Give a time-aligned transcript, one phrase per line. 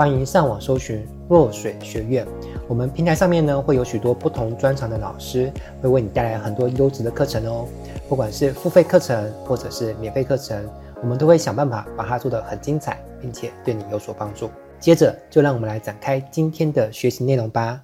[0.00, 2.26] 欢迎上网搜寻若水学院。
[2.66, 7.68] 我们平台上面呢会有许多不同专长的老师，会为你带来很多优质的课程哦。
[8.08, 10.66] 不管是付费课程或者是免费课程，
[11.02, 14.48] 我们都会想办法把它做得很精彩，并且对你有所帮助。
[14.78, 17.78] 接着就让我们来展开今天的学习内容吧。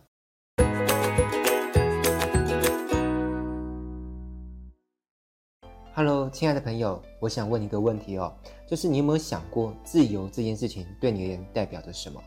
[5.98, 8.30] Hello，亲爱的朋友，我想问你一个问题哦，
[8.66, 12.22] 就是你有没有想过，自由这件事情对你而言代表着什么？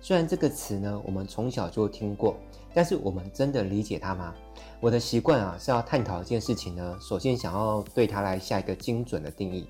[0.00, 2.34] 虽然这个词呢，我们从小就听过，
[2.72, 4.34] 但是我们真的理解它吗？
[4.80, 9.68] 我的习惯啊，是要探讨一件事情呢，首先想要对它来下一个精准的定义。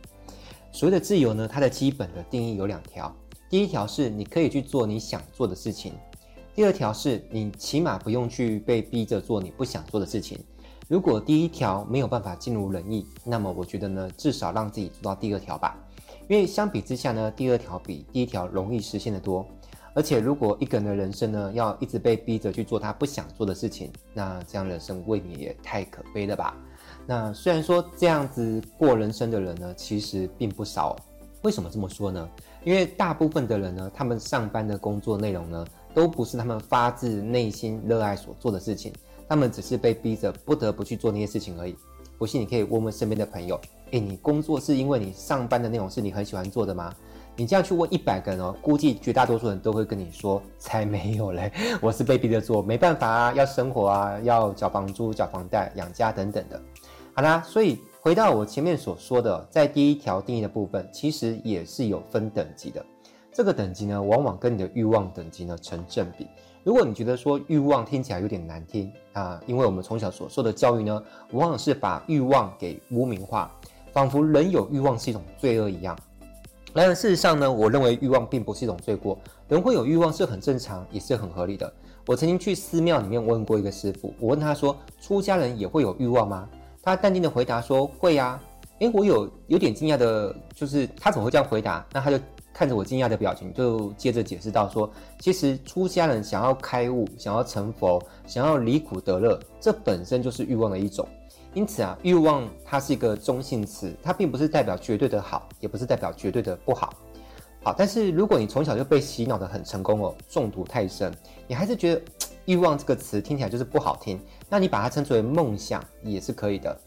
[0.71, 3.13] 所谓的自由呢，它的基本的定义有两条，
[3.49, 5.95] 第一条是你可以去做你想做的事情，
[6.55, 10.39] 第二条是你起码不用去被逼着做你不想做的事情。
[10.91, 15.79] 如果第一条没有办法尽如人意，那么我觉得呢，至少让自己做到第二条吧。
[16.27, 19.47] 因为相比之下呢，第二条比第一条容易实现得多。
[19.95, 26.57] 而且如果一个人的人生呢，要一直被逼着去做他不想做的事情，那这样人生未免也太可悲了吧。
[27.07, 30.97] 那虽然说这样子过人生的人呢，其实并不少。
[31.43, 32.29] 为什么这么说呢？
[32.65, 38.93] 因为大部分的人呢，他们上班的工作内容呢，都不是他们发自内心热爱所做的事情。
[39.31, 41.77] 他们只是被逼着不得不去做那些事情而已。
[42.19, 43.59] 不信你可以问问身边的朋友，
[43.93, 46.93] 诶，你工作是因为你上班的内容是你很喜欢做的吗？
[47.37, 56.61] 你这样去问一百个人哦，估计绝大多数人都会跟你说，才没有嘞， 我是被逼着做，没办法啊，要生活啊，要缴房租、缴房贷、养家等等的。
[57.15, 62.85] 好啦，所以回到我前面所说的，在第一条定义的部分，其实也是有分等级的。
[63.33, 66.27] 这个等级呢，往往跟你的欲望等级呢成正比。
[66.63, 71.03] 如果你觉得说欲望听起来有点难听啊，因为我们从小所受的教育呢，
[71.33, 73.51] 往往是把欲望给污名化，
[73.93, 75.97] 仿佛人有欲望是一种罪恶一样。
[76.75, 79.19] 然而事实上呢，我认为欲望并不是一种罪过，
[79.49, 81.73] 人会有欲望是很正常，也是很合理的。
[82.07, 86.49] 我曾经去寺庙里面问过一个师傅，我问他说：“出家人也会有欲望吗？”
[86.83, 88.39] 他淡定的回答说：“会呀。”
[88.81, 91.87] 诶，我有有点惊讶的，就是他怎么会这样回答？
[91.93, 92.19] 那他就。
[92.53, 94.91] 看着我惊讶的表情，就接着解释到说
[95.21, 101.07] ：“其实出家人想要开悟、想要成佛、想要离苦得乐，这本身就是欲望的一种。
[101.55, 106.93] 因此啊，欲望它是一个中性词，它并不是代表绝对的好，也不是代表绝对的不好。
[107.63, 111.13] 好，但是如果你从小就被洗脑得很成功哦，中毒太深，
[111.47, 112.03] 你还是觉得
[112.45, 116.79] 欲望这个词听起来就是不好听，那你把它称之为梦想也是可以的。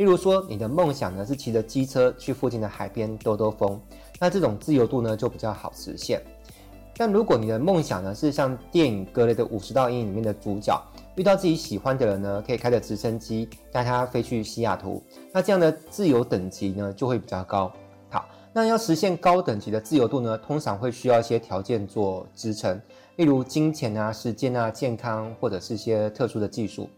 [0.00, 3.78] 例如说，你的梦想呢是骑着机车去附近的海边兜兜风。”
[4.18, 6.22] 那这种自由度呢，就比较好实现。
[6.96, 10.82] 但如果你的梦想呢，是像电影《格雷的五十道阴影》里面的主角，
[11.16, 15.02] 遇到自己喜欢的人呢，可以开着直升机带他飞去西雅图，
[15.34, 17.70] 那这样的自由等级呢，就会比较高。
[18.08, 22.80] 好，那要实现高等级的自由度呢，通常会需要一些条件做支撑，
[23.16, 26.88] 例如金钱啊、时间啊、健康，或者是一些特殊的技术。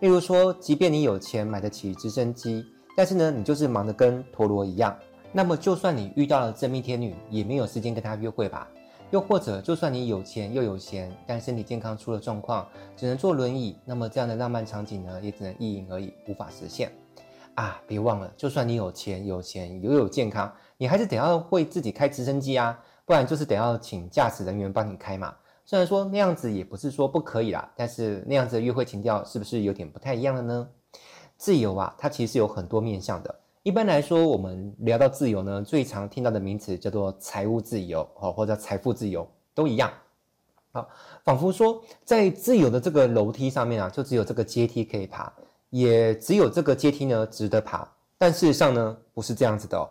[0.00, 2.64] 例如说，即便你有钱买得起直升机，
[2.96, 4.96] 但是呢，你就是忙得跟陀螺一样。
[5.30, 8.66] 那么，就算你遇到了真命天女，也没有时间跟她约会吧？
[9.10, 12.66] 又或者，就算你有钱又有闲，但身体健康出了状况，
[12.96, 16.90] 只能坐轮椅，那么这样的浪漫场景呢，也只能意淫而已，无法实现。
[17.54, 25.34] 啊，别忘了，就算你有钱有闲又有健康，你还是得要会自己开直升机啊，不然就是得要请驾驶人员帮你开嘛。
[25.70, 30.68] 虽然说那样子也不是说不可以啦，但是那样子的约会情调是不是有点不太一样了呢？
[31.36, 33.32] 自由啊，它其实有很多面向的。
[33.62, 39.92] 一般来说，我们聊到自由呢，最常听到的名词叫做财务自由，或者财富自由，都一样。
[40.72, 40.88] 好，
[41.22, 45.32] 仿佛说在自由的这个楼梯上面啊，就只有这个阶梯可以爬，
[45.68, 47.88] 也只有这个阶梯呢值得爬。
[48.18, 49.88] 但事实上呢，不是这样子的哦。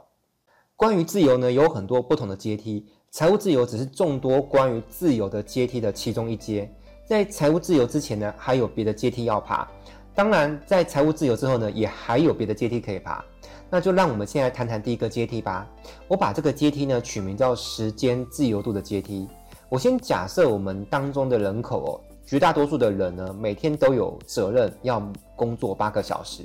[0.75, 6.69] 关于自由呢，有很多不同的阶梯，财务自由只是众多关于自由的阶梯的其中一阶。
[7.07, 9.67] 在财务自由之前呢，还有别的阶梯要爬。
[10.13, 13.23] 当然，在财务自由之后呢，也还有别的阶梯可以爬。
[13.67, 15.67] 那就让我们先来谈谈第一个阶梯吧。
[16.07, 19.27] 我把这个阶梯呢取名叫时间自由度的阶梯。
[19.69, 21.91] 我先假设我们当中的人口哦，
[22.27, 25.01] 绝大多数的人呢，每天都有责任要
[25.35, 26.43] 工作八个小时，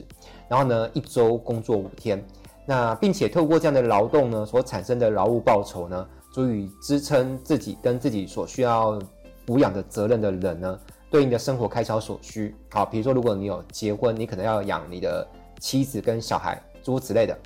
[0.48, 2.24] 然后呢，一周工作五天。
[2.66, 9.00] 那并且透过这样的劳动呢，所产生的劳务报酬呢，足以支撑自己跟自己所需要
[9.46, 12.52] 抚养的责任的人呢，对应的生活开销所需。
[12.72, 15.24] 好，比如说如果你有结婚，你可能要养你的
[15.60, 17.38] 妻子跟小孩，诸如此类的。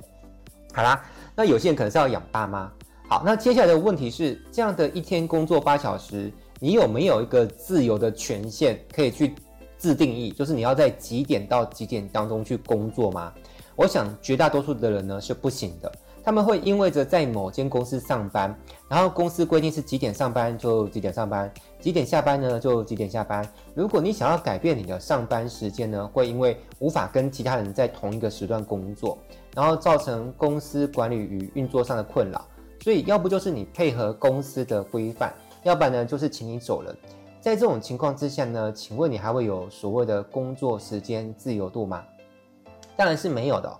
[0.73, 1.05] 好啦，
[1.35, 2.71] 那有些人可能是要养爸妈。
[3.07, 9.35] 好，那接下来的问题是，这样的一天工作八小时，你有没有一个自由的权限可以去
[9.77, 10.31] 自定义？
[10.31, 13.31] 就是你要在几点到几点当中去工作吗？
[13.75, 15.91] 我想绝大多数的人呢是不行的。
[16.29, 18.55] 他们会因为着在某间公司上班，
[18.87, 23.43] 然后公司规定是几点上班就几点上班，几点下班呢就几点下班。
[23.73, 29.17] 如果你想要改变你的上班时间呢，会因为无法跟其他人在同一个时段工作，
[29.55, 32.45] 然后造成公司管理与运作上的困扰。
[32.83, 35.33] 所以要不就是你配合公司的规范，
[35.63, 36.95] 要不然呢就是请你走人。
[37.41, 42.03] 在这种情况之下呢，请问你还会有所谓的工作时间自由度吗？
[42.95, 43.77] 当然是没有的。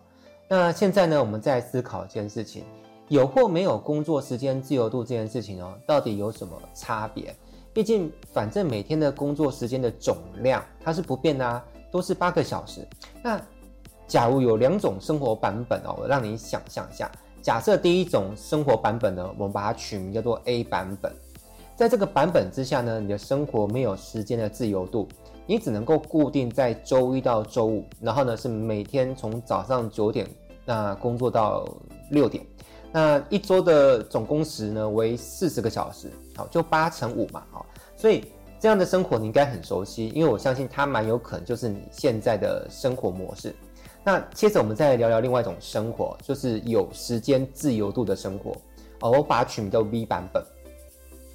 [0.51, 2.63] 那现在呢，我们再思考一件事情：
[3.07, 7.35] 有或没有工作时间自由度这件事情哦，到底有什么差别？
[7.71, 12.83] 毕竟，反正每天的工作时间的总量它是不变的啊，都是八个小时。
[13.21, 13.39] 那
[14.07, 17.11] 假如有两种生活版本哦，我让你想象一下。
[17.43, 21.13] 假设第一种生活版本呢，我们把它取名叫做 A 版本。
[21.75, 25.07] 在这个版本之下呢，你的生活没有时间的自由度。
[25.49, 30.27] 你只能够固定在周一到周五，然后呢是每天从早上九点
[30.63, 31.67] 那工作到
[32.11, 32.45] 六点，
[32.91, 37.65] 那一周的总工时呢为四十个小时，好，就八乘五嘛，好，
[37.97, 38.25] 所以
[38.59, 43.55] 这样的生活你应该很熟悉，因为我相信它蛮有可能就是你现在的生活模式。
[44.03, 48.51] 那接着我们再来聊聊另外一种生活，就是有时间自由度的生活，
[49.01, 50.43] 哦，我把它取名叫 V 版本。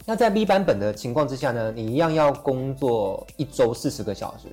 [0.06, 4.49] 那在 B 版本的情况之下呢，你一样要工作一周四十个小时，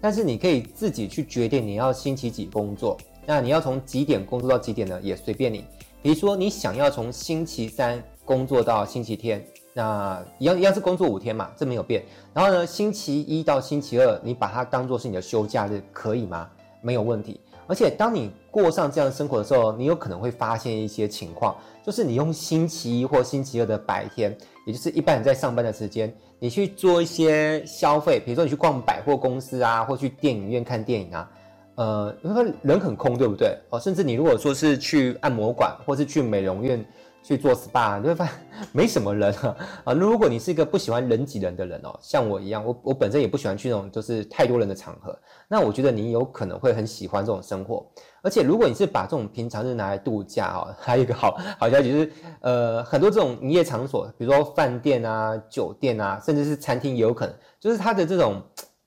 [0.00, 2.96] 但是你可以自己去决定你要星期几工作。
[3.24, 5.00] 那你要从几点工作到几点呢？
[5.00, 5.64] 也随便你。
[6.02, 9.44] 比如说你想要从星期三工作到星期天，
[9.74, 12.04] 那一样一样是工作五天嘛，这没有变。
[12.34, 16.48] 然后呢，星期一到星期二你把它当做是你的休假日，可以吗？
[16.86, 17.40] 没有问题。
[17.66, 24.36] 而且当你过上这样的生活的时候，你有可能会发现一些情况，就是你用星期一或星期二的白天，
[24.66, 31.30] 也就是一般人在上班的时间，你去做一些消费，比如说你去逛百货公司啊，或去电影院看电影啊，
[31.74, 33.58] 呃，因为人很空，对不对？
[33.70, 36.86] 哦，甚至你如果说是去按摩馆，或是去美容院。
[37.26, 38.34] 去做 SPA， 你会发现
[38.70, 39.92] 没什么人啊啊！
[39.92, 45.18] 如果你是一个不喜欢人挤人的人哦，像我一样，我我本身也不喜欢去那种就是太多人的场合。
[45.48, 47.84] 那我觉得你有可能会很喜欢这种生活。
[48.22, 58.40] 而且如果你是把这种平常日拿来度假哦， 还有一个好好消息就是，呃，很多这种营业场所，比如说饭店啊、酒店啊，甚至是餐厅，也有可能就是它的这种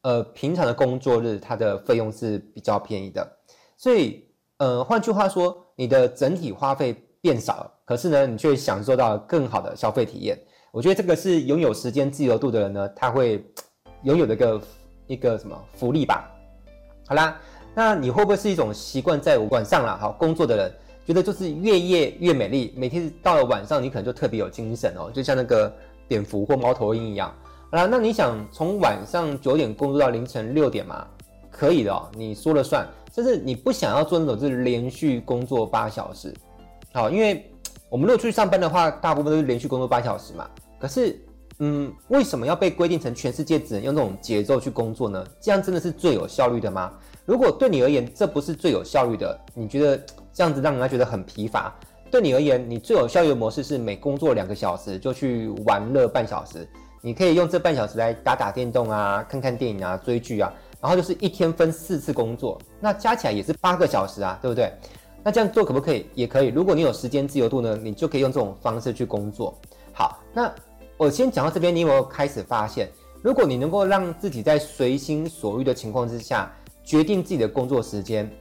[0.03, 3.37] 呃平常的工作日，它的费用是比较便宜的。
[3.75, 4.25] 所以
[4.57, 7.71] 呃，换句话说，你的整体花费变少了。
[7.89, 10.39] 可是呢，你却享受到更好的消费体验。
[10.71, 13.43] 我觉得这个是拥有时间自由度的人呢，他会
[14.03, 14.61] 拥有的一个
[15.07, 16.29] 一个什么福利吧？
[17.07, 17.41] 好啦，
[17.73, 20.71] 那你会不会是一种习惯在晚上啦，好工作的人，
[21.03, 25.73] 觉得就是越夜越美丽，每天到了晚上你可能就特别有精神哦，就像那个
[26.07, 27.33] 蝙蝠或猫头鹰一样。
[27.71, 31.07] 好啦，那你想从晚上九点工作到凌晨六点吗？
[31.49, 32.87] 可以的哦，你说了算。
[33.11, 36.31] 甚至你不想要做那种就是连续工作八小时，
[36.93, 37.48] 好，因为。
[37.89, 40.47] 我们如果出去上班的话，大部分都是连续工作八小时嘛。
[40.79, 41.19] 可是，
[41.57, 45.25] 嗯，为什么要被规定成全世界只能用这种节奏去工作呢？
[45.41, 46.93] 这样真的是最有效率的吗？
[47.25, 49.97] 如果对你而言这不是最有效率的，你觉得
[50.31, 51.73] 这样子让人家觉得很疲乏？
[52.11, 56.67] 对你而言，你最有效率的模式是每工作两个小时就去玩乐半小时。
[57.01, 64.71] 你可以用这半小时来打打电动啊，看看电影啊，追剧啊，然后就是一天分四次工作，那加起来也是八个小时啊，对不对？
[65.23, 66.05] 那这样做可不可以？
[66.15, 66.47] 也可以。
[66.47, 69.53] 如果你有时间自由度呢，你就可以用这种方式去工作。
[69.93, 70.49] 好，那
[70.97, 72.89] 我先讲到这边，你有没有开始发现，
[73.21, 76.49] 如果你能够让自己在随心所欲的情况之下
[76.83, 78.31] 决定自己的工作时间，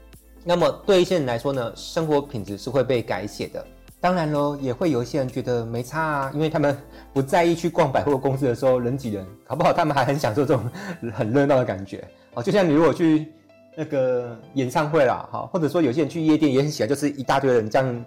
[0.44, 3.64] 那么对一些人来说呢，生活品质是会被改写的。
[4.00, 6.78] 当然喽，也会有一些人觉得没差啊，因为他们
[7.12, 9.72] 不在意去逛百货公司的时候人挤人，好不好？
[9.72, 10.70] 他们还很享受这种
[11.12, 12.06] 很热闹的感觉。
[12.34, 13.32] 哦，就像你如果去。
[13.80, 18.04] 那个演唱会啦，哈，或者说有些人去夜店也很喜欢，就是一大堆人这样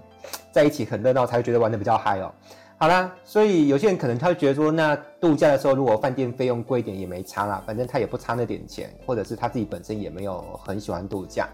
[0.51, 2.29] 在一起很热闹，才会觉得玩得比较嗨哦。
[2.77, 11.47] 好啦，所以有些人可能他会觉得说，那度假的时候如果饭店费用贵一点也没差啦，反正他也不差那点钱，或者是他自己本身也没有很喜欢度假。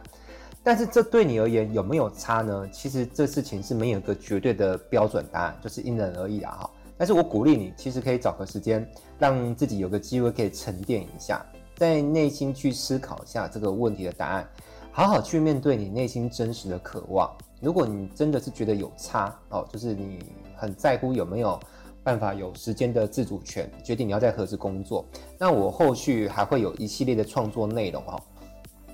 [0.63, 2.67] 但是这对你而言有没有差呢？
[2.71, 6.67] 其实这事情是没有一个绝对的标准答案，就是因人而异啦哈。
[6.97, 8.83] 但是我鼓励你，其实可以找个时间，
[9.19, 11.45] 让自己有个机会可以沉淀一下。
[11.77, 14.49] 在内心去思考一下这个问题的答案，
[14.91, 17.31] 好好去面对你内心真实的渴望。
[17.61, 20.19] 如果你真的是觉得有差哦，就是你
[20.55, 21.59] 很在乎有没有
[22.03, 25.05] 办法有时间的自主权，决定你要在何时工作。
[25.37, 28.19] 那我后续还会有一系列的创作内容哦，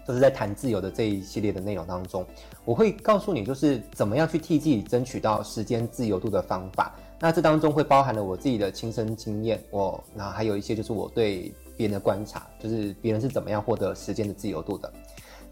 [0.05, 2.25] 就是在谈自由的这一系列的内容当中，
[2.65, 6.93] 我会告诉你，就是怎么样去替自己争取到时间自由度的方法。
[7.19, 14.91] 那这当中会包含了我自己的亲身经验，我那还有一些就是我对别人的观察，就是别人是怎么样获得时间的自由度的。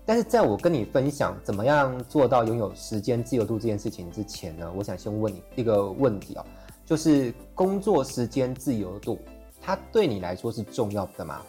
[0.06, 6.44] 但是在我跟你分享怎么样做到拥有时间自由度这件事情之前呢，我想先问你一个问题啊，
[6.86, 9.20] 就是工作时间自由度，
[9.62, 11.42] 它对你来说是重要的吗？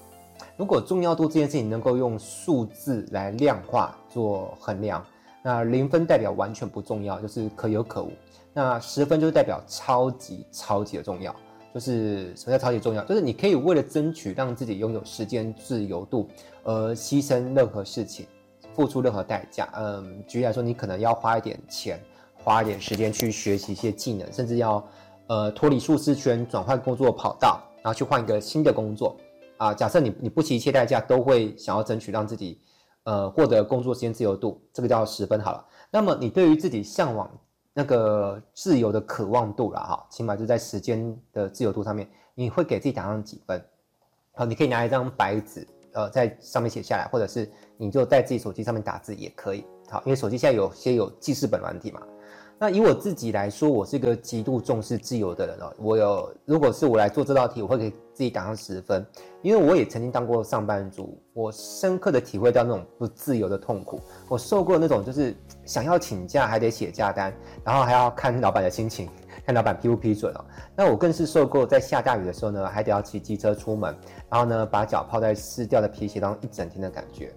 [0.57, 5.05] 如果重要度这件事情能够用数字来量化做衡量，
[5.43, 8.13] 那零分代表完全不重要，就是可有可无。
[8.53, 11.35] 那十分就代表超级超级的重要，
[11.73, 13.05] 就是什么叫超级重要？
[13.05, 16.29] 就是你可以为了争取让自己拥有时间自由度
[16.65, 18.27] 而牺牲任何事情。
[18.75, 22.01] 付出任何代价，嗯，举例来说，你可能要花一点钱，
[22.33, 24.83] 花一点时间去学习一些技能，甚至要，
[25.27, 29.15] 呃，脱离舒适圈，转换工作跑道，然后去换一个新的工作，
[29.59, 32.63] 啊，假设你你不惜一切代价都会想要争取让自己，
[33.05, 35.63] 呃，获得工作时间自由度，这个叫十分好了。
[35.91, 37.31] 那么你对于自己向往
[37.73, 43.65] 那个自由的渴望度了哈，起码就在时间的自由度上面，你会给自己打上几分？
[44.35, 45.67] 好，你可以拿一张白纸。
[45.95, 49.63] 呃，在上面写下来，或者是你就在自己手机上面打字也可以。
[49.91, 52.01] 好，因为手机现在有些有记事本软体嘛。
[52.63, 55.75] 那以我自己来说，我是一个极度重视自由的人哦。
[55.79, 59.05] 我有，如果是我来做这道题，我会给自己打上十分，
[59.43, 64.01] 因为我也曾经当过上班族，我深刻的体会到那种不自由的痛苦。
[64.29, 69.11] 我受过那种就是想要请假还得写假单，然后还要看老板的心情。
[69.45, 70.45] 看老板批不批准哦，
[70.77, 73.93] 那我更是受过在下大雨的时候呢，还得要骑机车出门，
[74.31, 77.35] 然后呢把脚泡在湿掉的皮鞋当中一整天的感觉。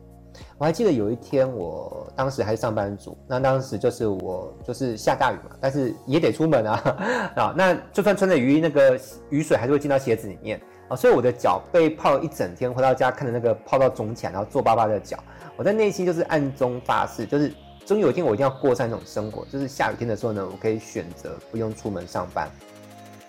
[0.58, 6.98] 我还记得有一天，我当时还是上班族，那当时就是我就是下大雨嘛，但是也得出门啊
[7.36, 15.18] 啊，那就算穿着雨衣，那个雨水还是会进到鞋子里面啊，所以我的脚被泡了一整天，回到家看着那个泡到肿起来，然后皱巴巴的脚，
[15.58, 17.54] 我在内心就是暗中发誓，就是。
[17.86, 22.50] 终有一天，我一定要过上那种生活，就是下雨天的时候呢，我可以选择不用出门上班，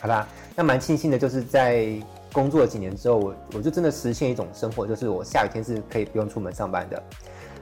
[0.01, 0.27] 好吧？
[0.55, 1.89] 那蛮庆幸的，就是在
[2.37, 7.03] 工作了几年之后，我我就真的实现一种生活，就是我下雨天是可以不用出门上班的。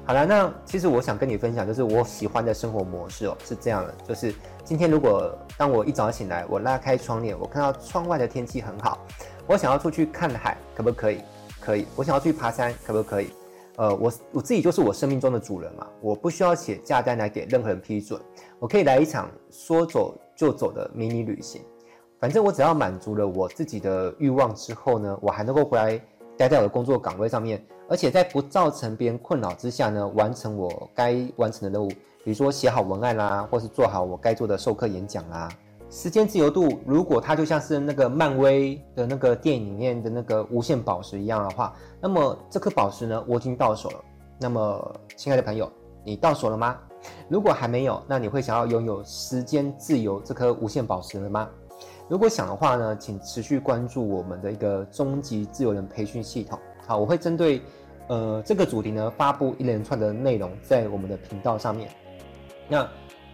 [0.05, 8.99] 好了，那其实我想跟你分享，就是我喜欢的生活模式哦，是这样的，就是今天如果当我一早醒来，我拉开窗帘，我看到窗外的天气很好，
[9.47, 11.21] 我想要出去看海，可不可以？
[11.61, 11.87] 可以。
[11.95, 13.29] 我想要去爬山，可不可以？
[13.77, 18.21] 呃，我我自己就是我生命中的主人嘛，我不需要写假单来给任何人批准，
[18.59, 21.63] 我可以来一场说走就走的迷你旅行，
[22.25, 26.01] 反正我只要满足了我自己的欲望之后呢，我还能够回来
[26.39, 31.91] 待在我的工作岗位上面，而且在不造成别人困扰之下呢，完成我该完成的任务，
[32.25, 35.51] 比如说写好文案啦，或是做好我该做的授课演讲啦。
[35.91, 43.97] 时间自由度，如果它就像是那个漫威的那个电影里面的那个无限宝石一样的话，那么这颗宝石呢，我已经到手了。
[44.41, 45.71] 那么，亲爱的朋友，
[46.03, 46.79] 你到手了吗？
[47.29, 51.47] 如果还没有，那你会想要拥有时间自由这颗无限宝石了吗？
[52.09, 56.59] 如果想的话呢，请持续关注我们的一个终极自由人培训系统。
[56.87, 57.63] 好，我会针对
[58.09, 61.91] 呃这个主题呢，发布一连串的内容在我们的频道上面。
[62.69, 62.89] 那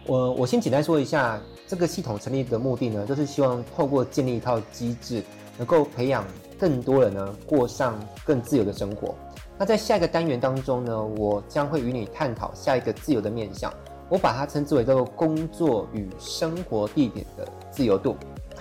[0.05, 1.39] 我我先简单说一下。
[1.67, 5.23] 这个系统成立的目的呢，就是希望透过建立一套机制，
[5.57, 6.25] 能够培养
[6.59, 9.15] 更多人呢过上更自由的生活。
[9.57, 13.73] 那在下一个单元当中呢，我将会与你探讨下一个自由的面向，
[14.09, 18.17] 我把它称之为叫做工作与生活地点的自由度。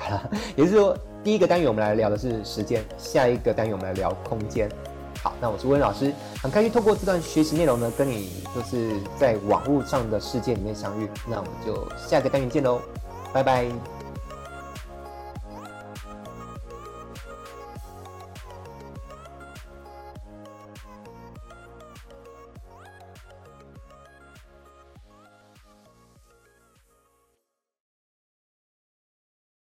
[0.56, 4.68] 也就是说，第一个单元我们来聊的是时间，下一个单元我们来聊空间。
[5.22, 11.08] 好，那我是温老师，很开心透过这段学习内容呢，跟你就是在网络上的世界里面相遇。
[11.28, 12.80] 那我们就下个单元见喽，
[13.32, 13.99] 拜拜。